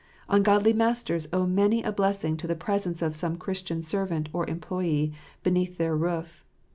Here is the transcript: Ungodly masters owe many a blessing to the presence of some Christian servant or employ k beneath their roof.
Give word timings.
Ungodly 0.29 0.73
masters 0.73 1.27
owe 1.31 1.45
many 1.45 1.83
a 1.83 1.91
blessing 1.91 2.35
to 2.37 2.47
the 2.47 2.55
presence 2.55 3.03
of 3.03 3.15
some 3.15 3.35
Christian 3.37 3.83
servant 3.83 4.29
or 4.33 4.49
employ 4.49 4.81
k 4.81 5.11
beneath 5.43 5.77
their 5.77 5.95
roof. 5.95 6.43